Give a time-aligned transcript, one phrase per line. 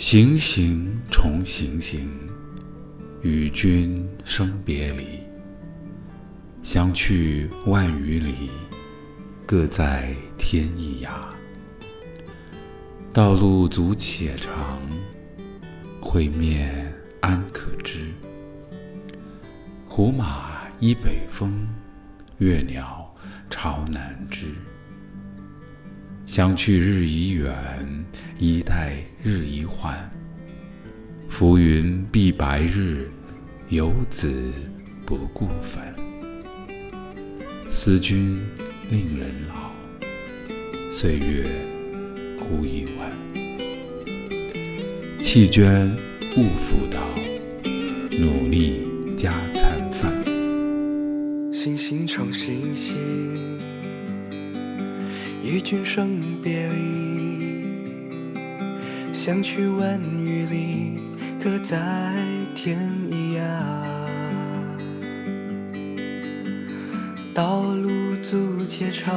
[0.00, 2.10] 行行重行行，
[3.20, 5.20] 与君生别离。
[6.62, 8.48] 相去万余里，
[9.44, 11.10] 各在天一涯。
[13.12, 14.80] 道路阻且长，
[16.00, 16.90] 会面
[17.20, 18.06] 安可知？
[19.86, 21.68] 胡马依北风，
[22.38, 23.14] 越鸟
[23.50, 24.46] 巢南枝。
[26.24, 28.04] 相去日已远，
[28.40, 30.10] 衣带日已缓。
[31.28, 33.06] 浮云蔽白日，
[33.68, 34.32] 游子
[35.04, 35.94] 不顾返。
[37.68, 38.40] 思君
[38.90, 39.70] 令人老，
[40.90, 41.46] 岁月
[42.38, 43.12] 忽已晚。
[45.20, 45.94] 弃捐
[46.34, 46.98] 勿复道，
[48.18, 48.88] 努力
[49.18, 50.10] 加餐饭。
[51.52, 52.96] 行行重行行。
[55.44, 57.29] 与君生别离，
[59.22, 60.98] 相去万余里，
[61.44, 61.76] 各在
[62.54, 62.78] 天
[63.10, 63.42] 一涯。
[67.34, 69.12] 道路阻且长，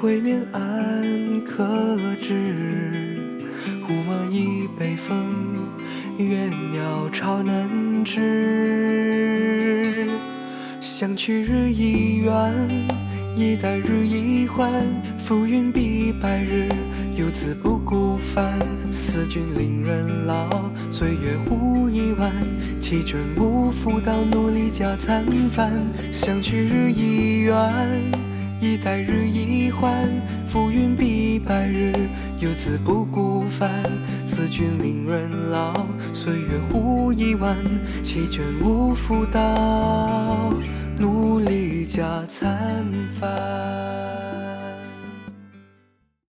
[0.00, 3.42] 会面安可知？
[3.88, 5.16] 胡马依北风，
[6.16, 8.20] 越鸟巢南枝。
[10.80, 13.03] 相去日已远。
[13.36, 14.70] 一代日已换，
[15.18, 16.68] 浮云蔽白日，
[17.16, 18.56] 游子不顾返。
[18.92, 20.48] 思君令人老，
[20.88, 22.30] 岁月忽已晚。
[22.80, 25.72] 弃捐勿复道，努力加餐饭。
[26.12, 27.58] 相去日已远，
[28.60, 29.92] 一代日已换，
[30.46, 31.92] 浮云蔽白日，
[32.38, 33.68] 游子不顾返。
[34.24, 35.74] 思君令人老，
[36.12, 37.56] 岁月忽已晚。
[38.04, 40.43] 弃捐勿复道。
[41.04, 42.86] 努力加餐
[43.20, 43.93] 饭。